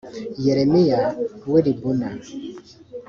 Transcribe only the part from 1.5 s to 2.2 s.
w i libuna